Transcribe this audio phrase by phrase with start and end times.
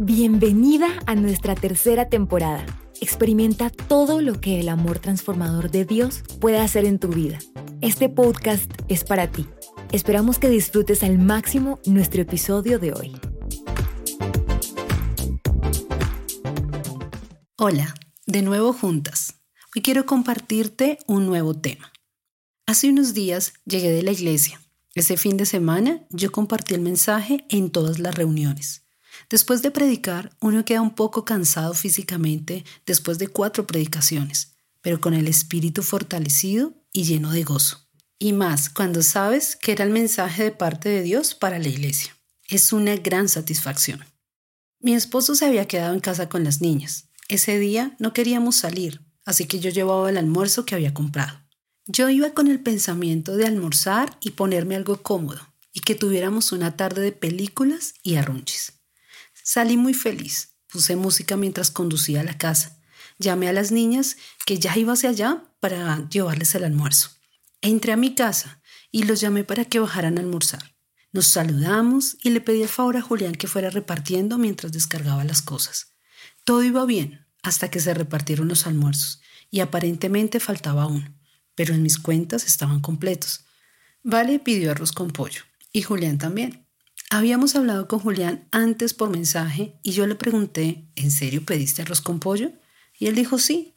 [0.00, 2.64] Bienvenida a nuestra tercera temporada.
[3.00, 7.40] Experimenta todo lo que el amor transformador de Dios puede hacer en tu vida.
[7.80, 9.48] Este podcast es para ti.
[9.90, 13.16] Esperamos que disfrutes al máximo nuestro episodio de hoy.
[17.56, 17.92] Hola,
[18.24, 19.40] de nuevo juntas.
[19.74, 21.92] Hoy quiero compartirte un nuevo tema.
[22.66, 24.60] Hace unos días llegué de la iglesia.
[24.94, 28.87] Ese fin de semana yo compartí el mensaje en todas las reuniones.
[29.30, 35.12] Después de predicar, uno queda un poco cansado físicamente después de cuatro predicaciones, pero con
[35.12, 37.86] el espíritu fortalecido y lleno de gozo.
[38.18, 42.16] Y más cuando sabes que era el mensaje de parte de Dios para la iglesia.
[42.48, 44.04] Es una gran satisfacción.
[44.80, 47.08] Mi esposo se había quedado en casa con las niñas.
[47.28, 51.38] Ese día no queríamos salir, así que yo llevaba el almuerzo que había comprado.
[51.86, 55.40] Yo iba con el pensamiento de almorzar y ponerme algo cómodo,
[55.72, 58.77] y que tuviéramos una tarde de películas y arrunches.
[59.50, 60.58] Salí muy feliz.
[60.70, 62.82] Puse música mientras conducía a la casa.
[63.18, 67.12] Llamé a las niñas que ya iba hacia allá para llevarles el almuerzo.
[67.62, 68.60] Entré a mi casa
[68.92, 70.76] y los llamé para que bajaran a almorzar.
[71.12, 75.40] Nos saludamos y le pedí el favor a Julián que fuera repartiendo mientras descargaba las
[75.40, 75.94] cosas.
[76.44, 81.18] Todo iba bien hasta que se repartieron los almuerzos y aparentemente faltaba uno,
[81.54, 83.46] pero en mis cuentas estaban completos.
[84.02, 85.40] Vale pidió arroz con pollo
[85.72, 86.67] y Julián también.
[87.10, 92.02] Habíamos hablado con Julián antes por mensaje y yo le pregunté, ¿en serio pediste arroz
[92.02, 92.52] con pollo?
[92.98, 93.76] Y él dijo, sí.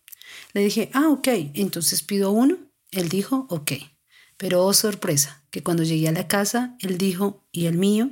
[0.53, 2.57] Le dije, ah, ok, entonces pido uno.
[2.91, 3.71] Él dijo, ok.
[4.35, 8.11] Pero oh sorpresa, que cuando llegué a la casa, él dijo, ¿y el mío?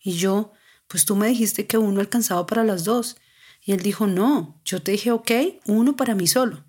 [0.00, 0.52] Y yo,
[0.88, 3.18] pues tú me dijiste que uno alcanzaba para las dos.
[3.62, 5.30] Y él dijo, no, yo te dije, ok,
[5.66, 6.64] uno para mí solo.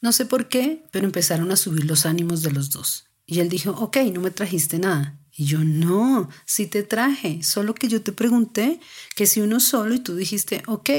[0.00, 3.06] No sé por qué, pero empezaron a subir los ánimos de los dos.
[3.26, 5.19] Y él dijo, ok, no me trajiste nada.
[5.40, 8.78] Y yo, no, sí te traje, solo que yo te pregunté
[9.16, 10.90] que si uno solo y tú dijiste, ok.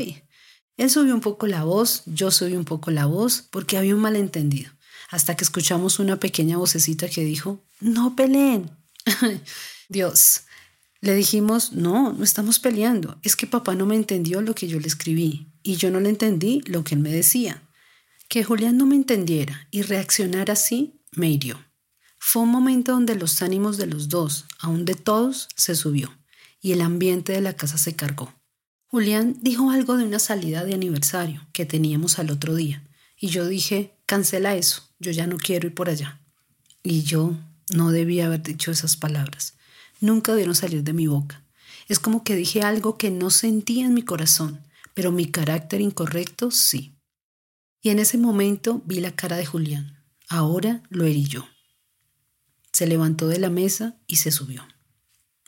[0.78, 4.02] Él subió un poco la voz, yo subí un poco la voz, porque había un
[4.02, 4.72] malentendido,
[5.12, 8.72] hasta que escuchamos una pequeña vocecita que dijo, no peleen.
[9.90, 10.42] Dios,
[11.02, 14.80] le dijimos, no, no estamos peleando, es que papá no me entendió lo que yo
[14.80, 17.62] le escribí y yo no le entendí lo que él me decía.
[18.28, 21.64] Que Julián no me entendiera y reaccionara así me hirió.
[22.24, 26.16] Fue un momento donde los ánimos de los dos, aún de todos, se subió
[26.62, 28.32] y el ambiente de la casa se cargó.
[28.86, 32.88] Julián dijo algo de una salida de aniversario que teníamos al otro día
[33.20, 36.22] y yo dije, cancela eso, yo ya no quiero ir por allá.
[36.84, 37.36] Y yo
[37.74, 39.56] no debía haber dicho esas palabras.
[40.00, 41.44] Nunca debieron salir de mi boca.
[41.88, 44.62] Es como que dije algo que no sentía en mi corazón,
[44.94, 46.96] pero mi carácter incorrecto sí.
[47.82, 49.98] Y en ese momento vi la cara de Julián.
[50.30, 51.46] Ahora lo herí yo.
[52.82, 54.68] Se levantó de la mesa y se subió.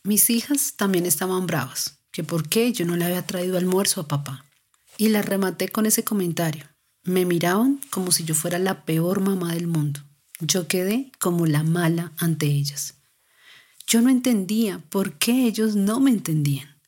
[0.03, 4.07] Mis hijas también estaban bravas, que por qué yo no le había traído almuerzo a
[4.07, 4.45] papá.
[4.99, 6.65] Y las rematé con ese comentario.
[7.01, 9.99] Me miraban como si yo fuera la peor mamá del mundo.
[10.41, 12.99] Yo quedé como la mala ante ellas.
[13.87, 16.79] Yo no entendía por qué ellos no me entendían.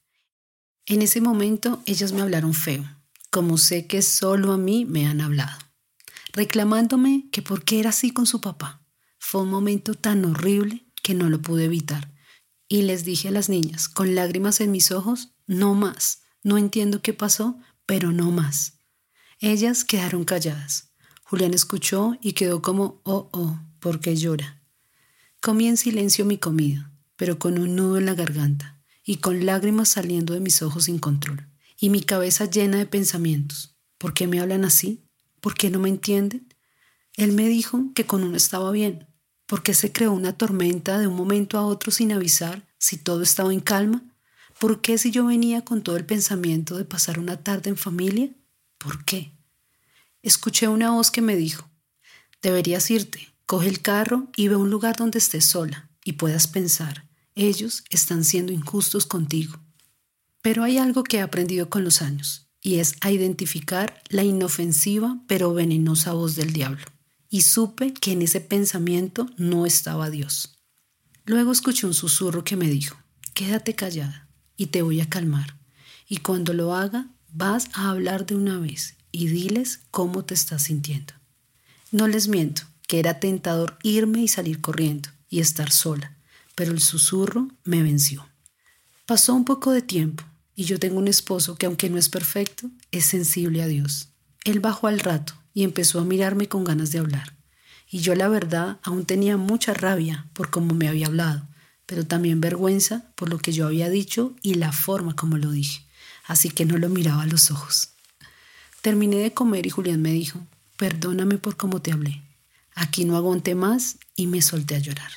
[0.85, 2.85] En ese momento ellas me hablaron feo,
[3.31, 5.57] como sé que solo a mí me han hablado,
[6.34, 8.84] reclamándome que por qué era así con su papá.
[9.27, 12.13] Fue un momento tan horrible que no lo pude evitar.
[12.67, 16.21] Y les dije a las niñas, con lágrimas en mis ojos, no más.
[16.43, 18.77] No entiendo qué pasó, pero no más.
[19.39, 20.91] Ellas quedaron calladas.
[21.23, 24.61] Julián escuchó y quedó como, oh, oh, porque llora.
[25.41, 29.89] Comí en silencio mi comida, pero con un nudo en la garganta y con lágrimas
[29.89, 31.49] saliendo de mis ojos sin control,
[31.79, 33.75] y mi cabeza llena de pensamientos.
[33.97, 35.03] ¿Por qué me hablan así?
[35.41, 36.47] ¿Por qué no me entienden?
[37.15, 39.07] Él me dijo que con uno estaba bien,
[39.45, 43.22] ¿Por qué se creó una tormenta de un momento a otro sin avisar si todo
[43.22, 44.03] estaba en calma?
[44.59, 48.31] ¿Por qué si yo venía con todo el pensamiento de pasar una tarde en familia?
[48.79, 49.34] ¿Por qué?
[50.23, 51.69] Escuché una voz que me dijo,
[52.41, 56.47] deberías irte, coge el carro y ve a un lugar donde estés sola y puedas
[56.47, 59.59] pensar, ellos están siendo injustos contigo.
[60.41, 65.19] Pero hay algo que he aprendido con los años, y es a identificar la inofensiva
[65.28, 66.85] pero venenosa voz del diablo
[67.35, 70.58] y supe que en ese pensamiento no estaba Dios.
[71.26, 72.96] Luego escuché un susurro que me dijo,
[73.34, 75.59] quédate callada y te voy a calmar.
[76.08, 80.61] Y cuando lo haga, vas a hablar de una vez y diles cómo te estás
[80.61, 81.14] sintiendo.
[81.91, 86.16] No les miento, que era tentador irme y salir corriendo y estar sola,
[86.55, 88.29] pero el susurro me venció.
[89.05, 90.23] Pasó un poco de tiempo
[90.55, 94.08] y yo tengo un esposo que aunque no es perfecto, es sensible a Dios.
[94.46, 97.34] Él bajó al rato y empezó a mirarme con ganas de hablar.
[97.90, 101.47] Y yo la verdad aún tenía mucha rabia por cómo me había hablado,
[101.85, 105.81] pero también vergüenza por lo que yo había dicho y la forma como lo dije.
[106.28, 107.90] así que no lo miraba a los ojos.
[108.81, 110.40] Terminé de comer y Julián me dijo,
[110.75, 112.22] perdóname por cómo te hablé.
[112.73, 115.11] Aquí no aguanté más y me solté a llorar.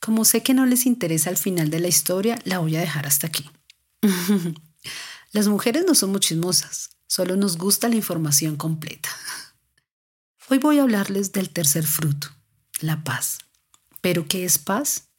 [0.00, 3.06] Como sé que no les interesa el final de la historia, la voy a dejar
[3.06, 3.50] hasta aquí.
[5.32, 9.10] Las mujeres no somos chismosas, solo nos gusta la información completa.
[10.50, 12.28] Hoy voy a hablarles del tercer fruto,
[12.80, 13.36] la paz.
[14.00, 15.10] ¿Pero qué es paz?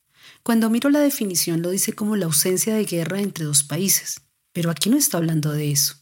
[0.42, 4.22] Cuando miro la definición lo dice como la ausencia de guerra entre dos países,
[4.54, 5.98] pero aquí no está hablando de eso.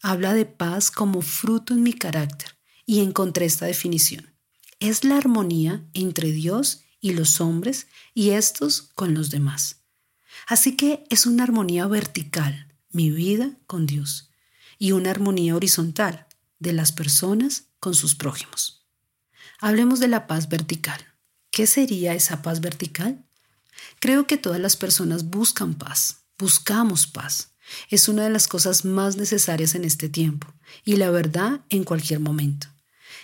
[0.00, 4.32] Habla de paz como fruto en mi carácter y encontré esta definición.
[4.78, 9.82] Es la armonía entre Dios y los hombres y estos con los demás.
[10.46, 14.30] Así que es una armonía vertical, mi vida con Dios,
[14.78, 16.28] y una armonía horizontal
[16.60, 18.86] de las personas con sus prójimos.
[19.60, 21.04] Hablemos de la paz vertical.
[21.50, 23.24] ¿Qué sería esa paz vertical?
[24.00, 27.54] Creo que todas las personas buscan paz, buscamos paz.
[27.90, 30.52] Es una de las cosas más necesarias en este tiempo
[30.84, 32.68] y la verdad en cualquier momento.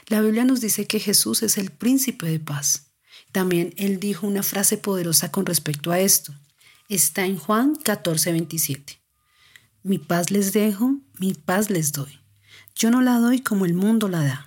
[0.08, 2.90] La Biblia nos dice que Jesús es el príncipe de paz.
[3.32, 6.34] También él dijo una frase poderosa con respecto a esto.
[6.88, 9.00] Está en Juan 14, 27.
[9.82, 12.23] Mi paz les dejo, mi paz les doy.
[12.74, 14.46] Yo no la doy como el mundo la da.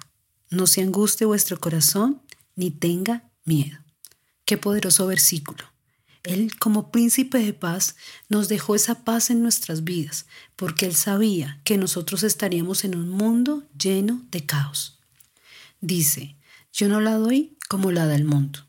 [0.50, 2.22] No se anguste vuestro corazón,
[2.56, 3.78] ni tenga miedo.
[4.46, 5.64] Qué poderoso versículo.
[6.24, 7.96] Él, como príncipe de paz,
[8.28, 10.26] nos dejó esa paz en nuestras vidas,
[10.58, 15.00] porque Él sabía que nosotros estaríamos en un mundo lleno de caos.
[15.80, 16.36] Dice,
[16.74, 18.60] yo no la doy como la da el mundo.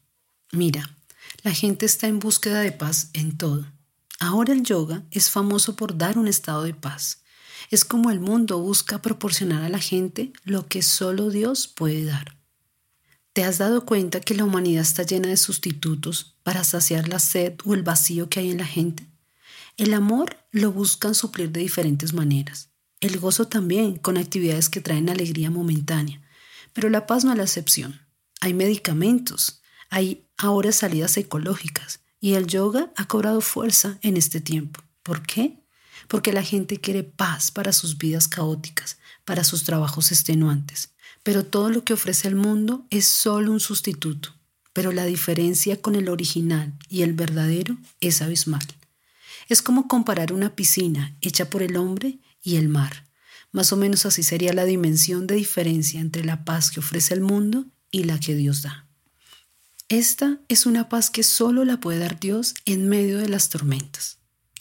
[0.52, 0.96] Mira,
[1.43, 3.66] la gente está en búsqueda de paz en todo.
[4.20, 7.22] Ahora el yoga es famoso por dar un estado de paz.
[7.70, 12.37] Es como el mundo busca proporcionar a la gente lo que solo Dios puede dar.
[13.32, 17.55] ¿Te has dado cuenta que la humanidad está llena de sustitutos para saciar la sed
[17.64, 19.06] o el vacío que hay en la gente?
[19.76, 22.70] El amor lo buscan suplir de diferentes maneras.
[23.00, 26.20] El gozo también, con actividades que traen alegría momentánea.
[26.72, 28.00] Pero la paz no es la excepción.
[28.40, 34.82] Hay medicamentos, hay ahora salidas ecológicas y el yoga ha cobrado fuerza en este tiempo.
[35.02, 35.62] ¿Por qué?
[36.08, 40.90] Porque la gente quiere paz para sus vidas caóticas, para sus trabajos extenuantes
[41.28, 44.34] pero todo lo que ofrece el mundo es solo un sustituto.
[44.72, 48.66] Pero la diferencia con el original y el verdadero es abismal.
[49.49, 53.05] Es como comparar una piscina hecha por el hombre y el mar.
[53.52, 57.20] Más o menos así sería la dimensión de diferencia entre la paz que ofrece el
[57.20, 58.87] mundo y la que Dios da.
[59.90, 64.18] Esta es una paz que solo la puede dar Dios en medio de las tormentas.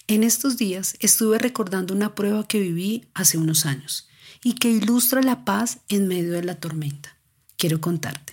[0.10, 4.08] En estos días estuve recordando una prueba que viví hace unos años
[4.42, 7.18] y que ilustra la paz en medio de la tormenta.
[7.58, 8.32] Quiero contarte.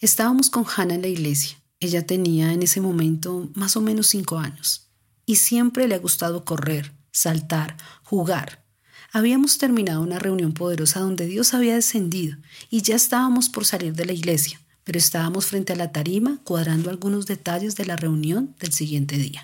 [0.00, 1.58] Estábamos con Hannah en la iglesia.
[1.78, 4.88] Ella tenía en ese momento más o menos cinco años
[5.26, 8.64] y siempre le ha gustado correr, saltar, jugar.
[9.12, 12.38] Habíamos terminado una reunión poderosa donde Dios había descendido
[12.70, 16.88] y ya estábamos por salir de la iglesia, pero estábamos frente a la tarima cuadrando
[16.88, 19.42] algunos detalles de la reunión del siguiente día.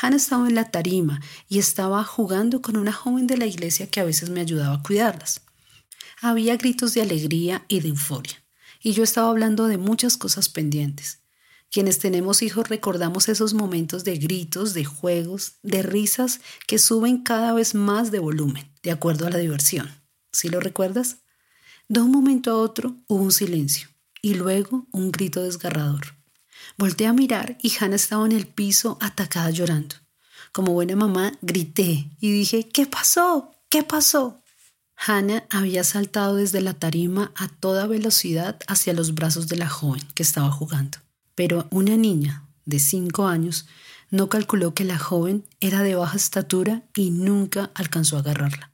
[0.00, 4.00] Hannah estaba en la tarima y estaba jugando con una joven de la iglesia que
[4.00, 5.40] a veces me ayudaba a cuidarlas.
[6.20, 8.42] Había gritos de alegría y de euforia,
[8.82, 11.20] y yo estaba hablando de muchas cosas pendientes.
[11.70, 17.52] Quienes tenemos hijos recordamos esos momentos de gritos, de juegos, de risas que suben cada
[17.52, 19.90] vez más de volumen, de acuerdo a la diversión.
[20.32, 21.18] ¿Sí lo recuerdas?
[21.88, 23.88] De un momento a otro hubo un silencio
[24.22, 26.15] y luego un grito desgarrador.
[26.78, 29.96] Volté a mirar y Hannah estaba en el piso atacada llorando.
[30.52, 33.52] Como buena mamá, grité y dije, ¿qué pasó?
[33.68, 34.42] ¿Qué pasó?
[34.96, 40.02] Hannah había saltado desde la tarima a toda velocidad hacia los brazos de la joven
[40.14, 40.98] que estaba jugando.
[41.34, 43.66] Pero una niña de cinco años
[44.10, 48.72] no calculó que la joven era de baja estatura y nunca alcanzó a agarrarla.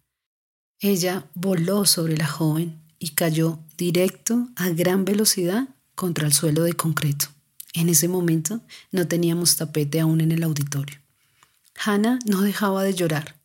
[0.78, 6.74] Ella voló sobre la joven y cayó directo a gran velocidad contra el suelo de
[6.74, 7.26] concreto.
[7.74, 8.60] En ese momento
[8.90, 10.98] no teníamos tapete aún en el auditorio.
[11.82, 13.36] Hannah no dejaba de llorar.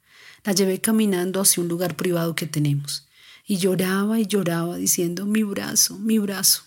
[0.44, 3.08] La llevé caminando hacia un lugar privado que tenemos
[3.46, 6.64] y lloraba y lloraba diciendo mi brazo, mi brazo.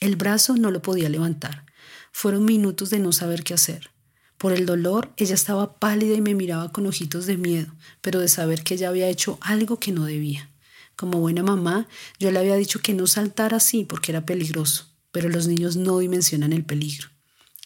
[0.00, 1.64] El brazo no lo podía levantar.
[2.12, 3.90] Fueron minutos de no saber qué hacer.
[4.36, 7.72] Por el dolor, ella estaba pálida y me miraba con ojitos de miedo,
[8.02, 10.50] pero de saber que ella había hecho algo que no debía.
[10.96, 11.88] Como buena mamá,
[12.18, 16.00] yo le había dicho que no saltara así porque era peligroso pero los niños no
[16.00, 17.08] dimensionan el peligro.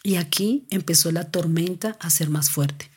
[0.02, 2.90] Y aquí empezó la tormenta a ser más fuerte.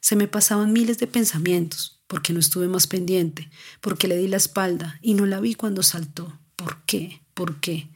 [0.00, 3.48] Se me pasaban miles de pensamientos, porque no estuve más pendiente,
[3.80, 6.38] porque le di la espalda y no la vi cuando saltó.
[6.54, 7.22] ¿Por qué?
[7.32, 7.88] ¿Por qué?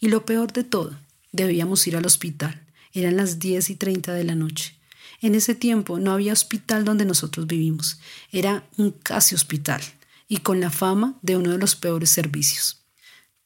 [0.00, 0.98] Y lo peor de todo,
[1.30, 2.66] debíamos ir al hospital.
[2.94, 4.80] Eran las 10 y 30 de la noche.
[5.20, 8.00] En ese tiempo no había hospital donde nosotros vivimos.
[8.32, 9.82] Era un casi hospital
[10.26, 12.79] y con la fama de uno de los peores servicios.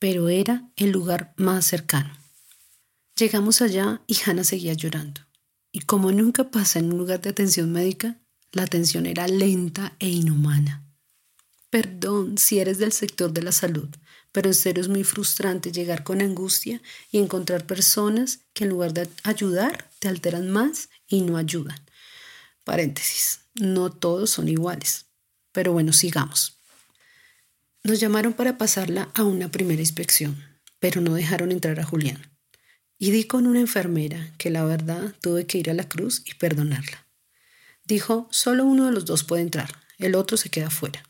[0.05, 2.15] Pero era el lugar más cercano.
[3.17, 5.23] Llegamos allá y Hannah seguía llorando.
[5.73, 8.19] Y como nunca pasa en un lugar de atención médica,
[8.53, 10.87] la atención era lenta e inhumana.
[11.71, 13.89] Perdón si eres del sector de la salud,
[14.31, 18.93] pero en serio es muy frustrante llegar con angustia y encontrar personas que en lugar
[18.93, 21.81] de ayudar te alteran más y no ayudan.
[22.63, 25.07] Paréntesis, no todos son iguales.
[25.53, 26.54] Pero bueno, sigamos.
[27.87, 30.43] Nos llamaron para pasarla a una primera inspección,
[30.79, 32.33] pero no dejaron entrar a Julián.
[32.99, 36.33] Y di con una enfermera que la verdad tuve que ir a la cruz y
[36.33, 37.07] perdonarla.
[37.85, 41.03] Dijo, solo uno de los dos puede entrar, el otro se queda fuera.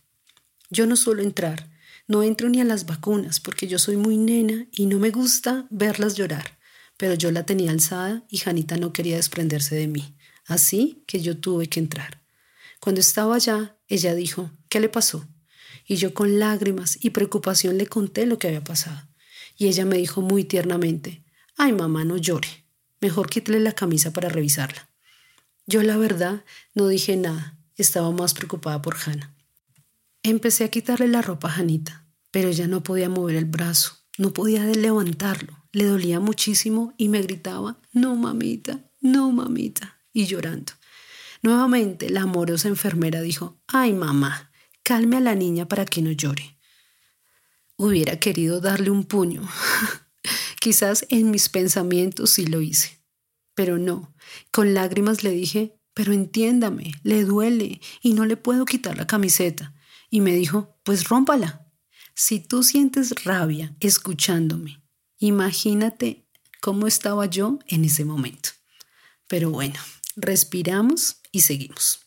[0.69, 1.71] Yo no suelo entrar,
[2.09, 5.69] no entro ni a las vacunas porque yo soy muy nena y no me gusta
[5.71, 6.59] verlas llorar,
[6.97, 11.39] pero yo la tenía alzada y Janita no quería desprenderse de mí, así que yo
[11.39, 12.25] tuve que entrar.
[12.81, 15.29] Cuando estaba allá, ella dijo, ¿qué le pasó?
[15.87, 19.09] Y yo con lágrimas y preocupación le conté lo que había pasado.
[19.57, 21.25] Y ella me dijo muy tiernamente,
[21.57, 22.65] ay mamá, no llore,
[23.01, 24.89] mejor quítale la camisa para revisarla.
[25.67, 29.35] Yo la verdad no dije nada, estaba más preocupada por Hannah.
[30.23, 34.33] Empecé a quitarle la ropa a Janita, pero ella no podía mover el brazo, no
[34.33, 40.73] podía levantarlo, le dolía muchísimo y me gritaba, no mamita, no mamita, y llorando.
[41.43, 44.51] Nuevamente la amorosa enfermera dijo, ay mamá,
[44.85, 46.57] calme a la niña para que no llore.
[47.77, 49.43] Hubiera querido darle un puño.
[50.61, 53.03] Quizás en mis pensamientos sí lo hice,
[53.55, 54.15] pero no.
[54.53, 59.75] Con lágrimas le dije, pero entiéndame, le duele y no le puedo quitar la camiseta.
[60.11, 61.67] Y me dijo, pues rómpala.
[62.15, 64.83] Si tú sientes rabia escuchándome,
[65.19, 66.29] imagínate
[66.61, 68.51] cómo estaba yo en ese momento.
[69.27, 69.81] Pero bueno,
[70.15, 72.04] respiramos y seguimos.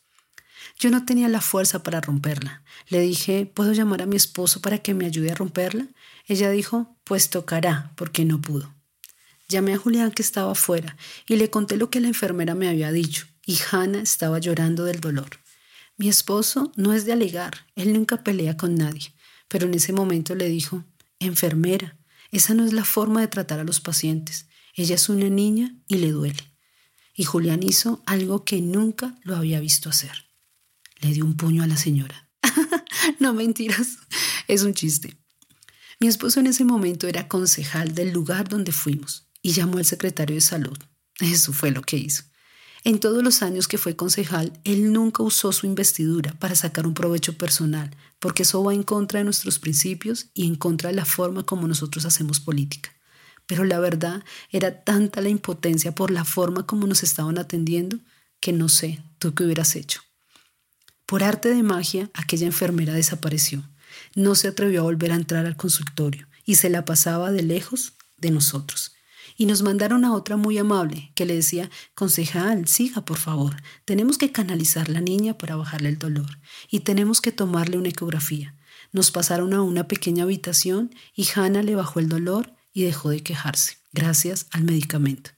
[0.80, 2.62] Yo no tenía la fuerza para romperla.
[2.86, 5.88] Le dije, ¿puedo llamar a mi esposo para que me ayude a romperla?
[6.26, 8.72] Ella dijo, pues tocará, porque no pudo.
[9.48, 12.92] Llamé a Julián que estaba afuera y le conté lo que la enfermera me había
[12.92, 15.30] dicho, y Hannah estaba llorando del dolor.
[15.96, 19.14] Mi esposo no es de alegar, él nunca pelea con nadie,
[19.48, 20.84] pero en ese momento le dijo,
[21.18, 21.96] enfermera,
[22.30, 24.46] esa no es la forma de tratar a los pacientes.
[24.74, 26.52] Ella es una niña y le duele.
[27.14, 30.27] Y Julián hizo algo que nunca lo había visto hacer
[31.00, 32.28] le dio un puño a la señora.
[33.20, 33.98] no mentiras,
[34.46, 35.16] es un chiste.
[36.00, 40.34] Mi esposo en ese momento era concejal del lugar donde fuimos y llamó al secretario
[40.36, 40.78] de salud.
[41.18, 42.22] Eso fue lo que hizo.
[42.84, 46.94] En todos los años que fue concejal, él nunca usó su investidura para sacar un
[46.94, 51.04] provecho personal, porque eso va en contra de nuestros principios y en contra de la
[51.04, 52.90] forma como nosotros hacemos política.
[53.46, 57.98] Pero la verdad era tanta la impotencia por la forma como nos estaban atendiendo
[58.40, 60.00] que no sé, tú qué hubieras hecho.
[61.08, 63.66] Por arte de magia, aquella enfermera desapareció.
[64.14, 67.94] No se atrevió a volver a entrar al consultorio y se la pasaba de lejos
[68.18, 68.92] de nosotros.
[69.34, 74.18] Y nos mandaron a otra muy amable que le decía, concejal, siga por favor, tenemos
[74.18, 78.54] que canalizar la niña para bajarle el dolor y tenemos que tomarle una ecografía.
[78.92, 83.22] Nos pasaron a una pequeña habitación y Hannah le bajó el dolor y dejó de
[83.22, 85.30] quejarse, gracias al medicamento.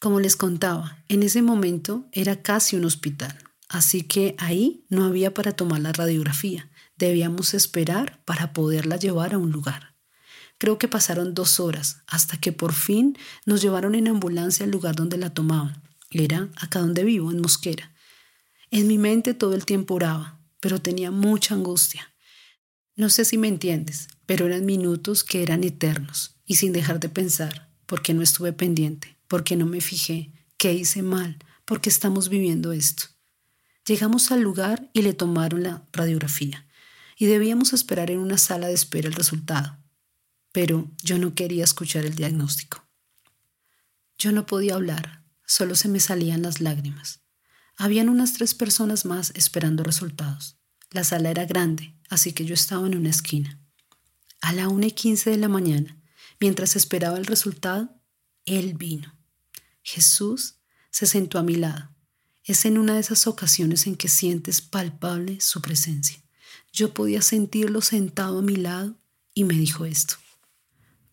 [0.00, 3.38] Como les contaba, en ese momento era casi un hospital.
[3.72, 6.70] Así que ahí no había para tomar la radiografía.
[6.98, 9.94] Debíamos esperar para poderla llevar a un lugar.
[10.58, 14.94] Creo que pasaron dos horas hasta que por fin nos llevaron en ambulancia al lugar
[14.94, 15.82] donde la tomaban.
[16.10, 17.94] Era acá donde vivo, en Mosquera.
[18.70, 22.12] En mi mente todo el tiempo oraba, pero tenía mucha angustia.
[22.94, 27.08] No sé si me entiendes, pero eran minutos que eran eternos y sin dejar de
[27.08, 32.72] pensar, porque no estuve pendiente, porque no me fijé, qué hice mal, porque estamos viviendo
[32.72, 33.11] esto.
[33.84, 36.66] Llegamos al lugar y le tomaron la radiografía
[37.16, 39.78] y debíamos esperar en una sala de espera el resultado.
[40.52, 42.86] Pero yo no quería escuchar el diagnóstico.
[44.18, 47.22] Yo no podía hablar, solo se me salían las lágrimas.
[47.76, 50.58] Habían unas tres personas más esperando resultados.
[50.90, 53.58] La sala era grande, así que yo estaba en una esquina.
[54.40, 56.00] A la una y quince de la mañana,
[56.38, 58.00] mientras esperaba el resultado,
[58.44, 59.18] Él vino.
[59.82, 60.60] Jesús
[60.90, 61.91] se sentó a mi lado
[62.44, 66.20] es en una de esas ocasiones en que sientes palpable su presencia.
[66.72, 68.96] Yo podía sentirlo sentado a mi lado
[69.34, 70.14] y me dijo esto.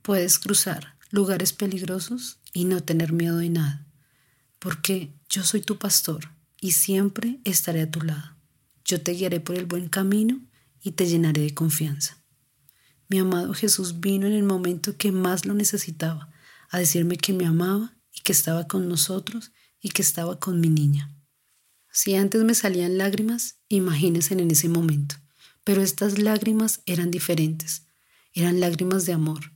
[0.02, 3.86] Puedes cruzar lugares peligrosos y no tener miedo de nada,
[4.58, 8.36] porque yo soy tu pastor y siempre estaré a tu lado.
[8.86, 10.42] Yo te guiaré por el buen camino
[10.82, 12.18] y te llenaré de confianza.
[13.08, 16.32] Mi amado Jesús vino en el momento que más lo necesitaba,
[16.70, 20.70] a decirme que me amaba y que estaba con nosotros y que estaba con mi
[20.70, 21.16] niña.
[21.92, 25.16] Si antes me salían lágrimas, imagínense en ese momento.
[25.64, 27.84] Pero estas lágrimas eran diferentes.
[28.34, 29.52] Eran lágrimas de amor,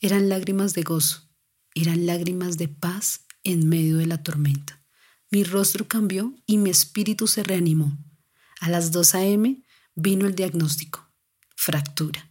[0.00, 1.28] eran lágrimas de gozo,
[1.74, 4.82] eran lágrimas de paz en medio de la tormenta.
[5.30, 7.96] Mi rostro cambió y mi espíritu se reanimó.
[8.60, 9.62] A las 2 a.m.
[9.94, 11.08] vino el diagnóstico,
[11.54, 12.30] fractura.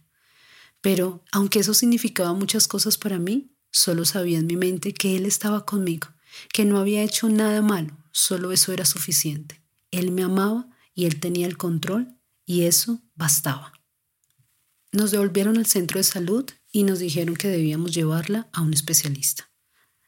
[0.80, 5.26] Pero aunque eso significaba muchas cosas para mí, solo sabía en mi mente que Él
[5.26, 6.08] estaba conmigo,
[6.52, 9.62] que no había hecho nada malo, solo eso era suficiente.
[9.90, 13.74] Él me amaba y Él tenía el control y eso bastaba.
[14.90, 19.50] Nos devolvieron al centro de salud y nos dijeron que debíamos llevarla a un especialista.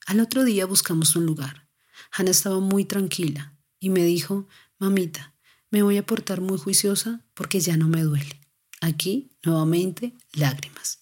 [0.06, 1.68] Al otro día buscamos un lugar.
[2.10, 4.48] Hannah estaba muy tranquila y me dijo,
[4.78, 5.34] mamita,
[5.70, 8.40] me voy a portar muy juiciosa porque ya no me duele.
[8.80, 11.00] Aquí, nuevamente, lágrimas.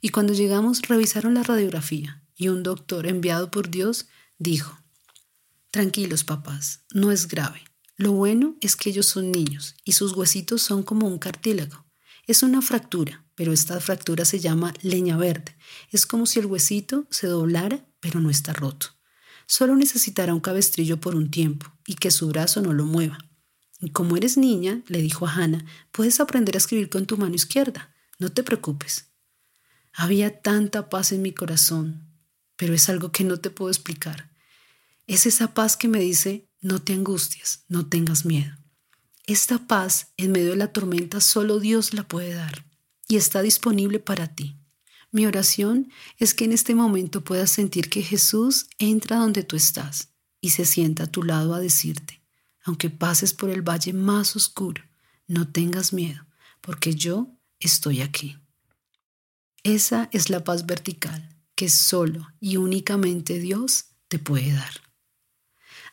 [0.00, 4.83] Y cuando llegamos, revisaron la radiografía y un doctor enviado por Dios dijo,
[5.74, 7.60] Tranquilos, papás, no es grave.
[7.96, 11.84] Lo bueno es que ellos son niños y sus huesitos son como un cartílago.
[12.28, 15.56] Es una fractura, pero esta fractura se llama leña verde.
[15.90, 18.86] Es como si el huesito se doblara, pero no está roto.
[19.48, 23.18] Solo necesitará un cabestrillo por un tiempo y que su brazo no lo mueva.
[23.80, 27.34] Y como eres niña, le dijo a Hannah, puedes aprender a escribir con tu mano
[27.34, 27.92] izquierda.
[28.20, 29.06] No te preocupes.
[29.92, 32.14] Había tanta paz en mi corazón,
[32.54, 34.33] pero es algo que no te puedo explicar.
[35.06, 38.56] Es esa paz que me dice, no te angusties, no tengas miedo.
[39.26, 42.66] Esta paz en medio de la tormenta solo Dios la puede dar
[43.08, 44.58] y está disponible para ti.
[45.10, 50.08] Mi oración es que en este momento puedas sentir que Jesús entra donde tú estás
[50.40, 52.22] y se sienta a tu lado a decirte,
[52.64, 54.82] aunque pases por el valle más oscuro,
[55.26, 56.26] no tengas miedo,
[56.60, 57.28] porque yo
[57.60, 58.38] estoy aquí.
[59.62, 64.72] Esa es la paz vertical que solo y únicamente Dios te puede dar.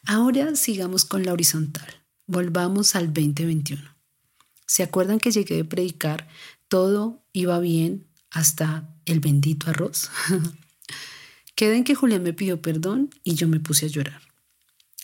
[0.06, 1.88] Ahora sigamos con la horizontal.
[2.26, 3.82] Volvamos al 2021.
[4.66, 6.28] ¿Se acuerdan que llegué de predicar?
[6.68, 10.10] Todo iba bien hasta el bendito arroz.
[11.56, 14.22] Queden que Julián me pidió perdón y yo me puse a llorar.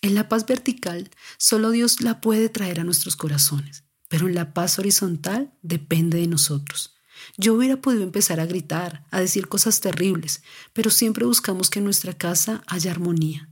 [0.01, 4.53] En la paz vertical, solo Dios la puede traer a nuestros corazones, pero en la
[4.53, 6.95] paz horizontal depende de nosotros.
[7.37, 10.41] Yo hubiera podido empezar a gritar, a decir cosas terribles,
[10.73, 13.46] pero siempre buscamos que en nuestra casa haya armonía.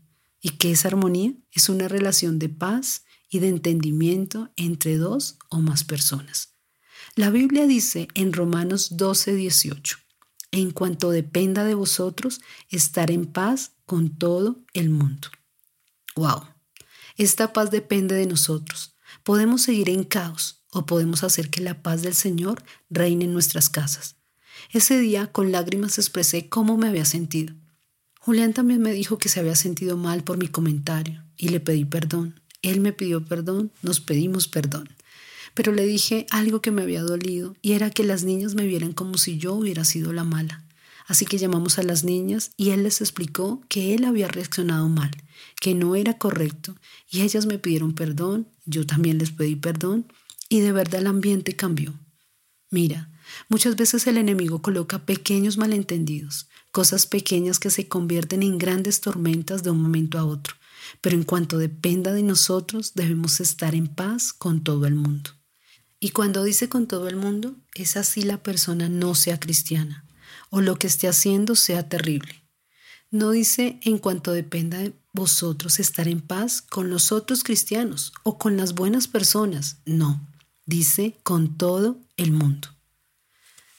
[0.45, 1.34] ¿Y qué es armonía?
[1.51, 6.53] Es una relación de paz y de entendimiento entre dos o más personas.
[7.15, 9.97] La Biblia dice en Romanos 12, 18,
[10.51, 15.29] en cuanto dependa de vosotros, estar en paz con todo el mundo.
[16.15, 16.43] ¡Wow!
[17.17, 18.93] Esta paz depende de nosotros.
[19.23, 23.67] Podemos seguir en caos o podemos hacer que la paz del Señor reine en nuestras
[23.67, 24.17] casas.
[24.69, 27.55] Ese día con lágrimas expresé cómo me había sentido.
[28.25, 31.85] Julián también me dijo que se había sentido mal por mi comentario y le pedí
[31.85, 32.41] perdón.
[32.63, 34.89] Él me pidió perdón, nos pedimos perdón.
[35.53, 38.93] Pero le dije algo que me había dolido y era que las niñas me vieran
[38.93, 40.63] como si yo hubiera sido la mala.
[41.05, 45.11] Así que llamamos a las niñas y él les explicó que él había reaccionado mal,
[45.61, 46.75] que no era correcto
[47.11, 50.07] y ellas me pidieron perdón, yo también les pedí perdón
[50.49, 51.93] y de verdad el ambiente cambió.
[52.71, 53.11] Mira,
[53.49, 59.63] muchas veces el enemigo coloca pequeños malentendidos, cosas pequeñas que se convierten en grandes tormentas
[59.63, 60.55] de un momento a otro,
[60.99, 65.29] pero en cuanto dependa de nosotros debemos estar en paz con todo el mundo.
[66.01, 70.03] Y cuando dice con todo el mundo, es así la persona no sea cristiana
[70.49, 72.43] o lo que esté haciendo sea terrible.
[73.09, 78.38] No dice en cuanto dependa de vosotros estar en paz con los otros cristianos o
[78.38, 79.77] con las buenas personas.
[79.85, 80.27] No,
[80.65, 82.74] dice con todo el mundo.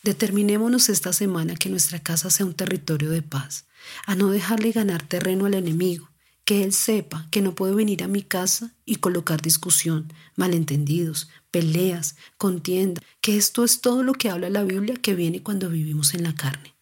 [0.07, 3.67] Determinémonos esta semana que nuestra casa sea un territorio de paz,
[4.07, 6.09] a no dejarle ganar terreno al enemigo,
[6.45, 12.15] que él sepa que no puede venir a mi casa y colocar discusión, malentendidos, peleas,
[12.39, 16.23] contienda, que esto es todo lo que habla la Biblia que viene cuando vivimos en
[16.23, 16.77] la carne.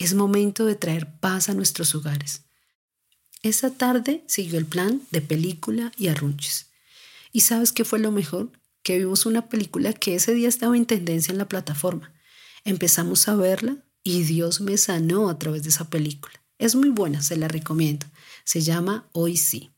[0.00, 2.42] Es momento de traer paz a nuestros hogares.
[3.44, 6.72] Esa tarde siguió el plan de película y arrunches.
[7.30, 8.50] ¿Y sabes qué fue lo mejor?
[8.82, 12.12] Que vimos una película que ese día estaba en tendencia en la plataforma.
[12.64, 16.34] Empezamos a verla y Dios me sanó a través de esa película.
[16.58, 18.06] Es muy buena, se la recomiendo.
[18.44, 19.72] Se llama Hoy sí.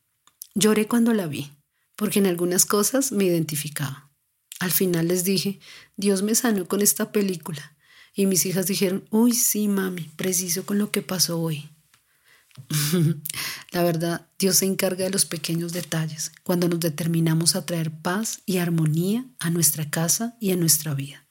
[0.53, 1.51] Lloré cuando la vi,
[1.95, 4.11] porque en algunas cosas me identificaba.
[4.59, 5.59] Al final les dije,
[5.97, 7.75] Dios me sanó con esta película.
[8.13, 11.69] Y mis hijas dijeron, uy, sí, mami, preciso con lo que pasó hoy.
[13.71, 18.41] la verdad, Dios se encarga de los pequeños detalles cuando nos determinamos a traer paz
[18.45, 21.24] y armonía a nuestra casa y a nuestra vida.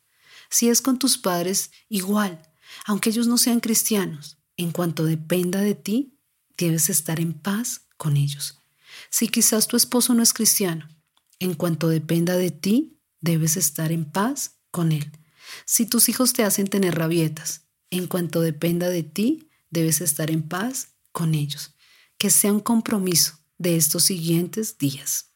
[0.55, 2.41] Si es con tus padres, igual,
[2.85, 6.17] aunque ellos no sean cristianos, en cuanto dependa de ti,
[6.57, 8.63] debes estar en paz con ellos.
[9.11, 10.89] Si quizás tu esposo no es cristiano,
[11.41, 15.11] en cuanto dependa de ti, debes estar en paz con él.
[15.65, 20.47] Si tus hijos te hacen tener rabietas, en cuanto dependa de ti, debes estar en
[20.47, 21.75] paz con ellos.
[22.17, 25.34] Que sea un compromiso de estos siguientes días.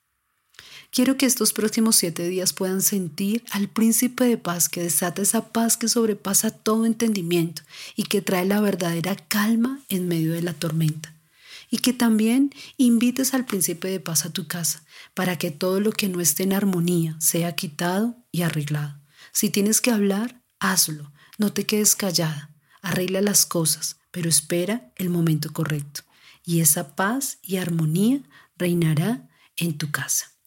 [0.90, 5.52] Quiero que estos próximos siete días puedan sentir al príncipe de paz que desata esa
[5.52, 7.62] paz que sobrepasa todo entendimiento
[7.94, 11.14] y que trae la verdadera calma en medio de la tormenta.
[11.70, 15.92] Y que también invites al príncipe de paz a tu casa para que todo lo
[15.92, 18.98] que no esté en armonía sea quitado y arreglado.
[19.32, 25.10] Si tienes que hablar, hazlo, no te quedes callada, arregla las cosas, pero espera el
[25.10, 26.00] momento correcto.
[26.46, 28.22] Y esa paz y armonía
[28.56, 30.37] reinará en tu casa.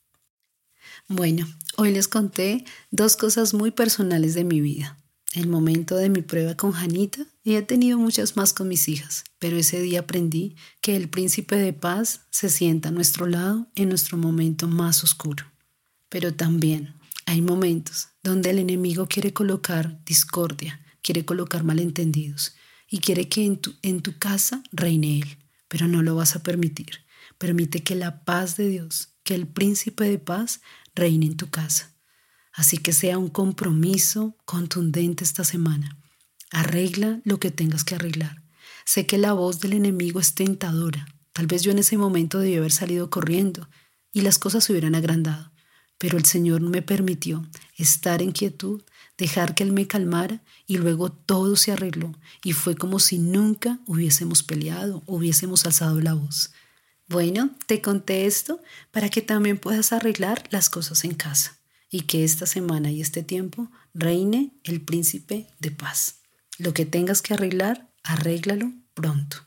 [1.07, 4.97] Bueno, hoy les conté dos cosas muy personales de mi vida.
[5.33, 9.23] El momento de mi prueba con Janita y he tenido muchas más con mis hijas,
[9.39, 13.89] pero ese día aprendí que el príncipe de paz se sienta a nuestro lado en
[13.89, 15.45] nuestro momento más oscuro.
[16.09, 22.55] Pero también hay momentos donde el enemigo quiere colocar discordia, quiere colocar malentendidos
[22.89, 25.37] y quiere que en tu, en tu casa reine él,
[25.69, 27.05] pero no lo vas a permitir.
[27.37, 30.61] Permite que la paz de Dios, que el príncipe de paz
[30.95, 31.93] reine en tu casa.
[32.53, 35.97] Así que sea un compromiso contundente esta semana.
[36.51, 38.43] Arregla lo que tengas que arreglar.
[38.85, 41.07] Sé que la voz del enemigo es tentadora.
[41.33, 43.69] Tal vez yo en ese momento debí haber salido corriendo
[44.11, 45.51] y las cosas se hubieran agrandado.
[45.97, 47.45] Pero el Señor me permitió
[47.77, 48.81] estar en quietud,
[49.17, 53.79] dejar que Él me calmara y luego todo se arregló y fue como si nunca
[53.85, 56.51] hubiésemos peleado, hubiésemos alzado la voz.
[57.11, 61.57] Bueno, te conté esto para que también puedas arreglar las cosas en casa
[61.89, 66.21] y que esta semana y este tiempo reine el príncipe de paz.
[66.57, 69.37] Lo que tengas que arreglar, arréglalo pronto.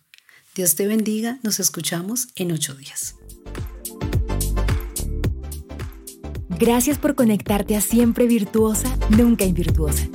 [0.54, 3.14] Dios te bendiga, nos escuchamos en ocho días.
[6.50, 10.06] Gracias por conectarte a Siempre Virtuosa, Nunca Invirtuosa.